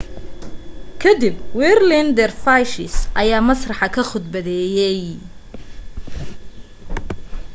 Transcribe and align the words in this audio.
ka 1.01 1.11
dib 1.21 1.35
whirling 1.57 2.09
dervishes 2.17 2.95
ayaa 3.21 3.47
masraxa 3.49 3.87
ka 3.95 4.01
khudbeeyay 4.09 5.01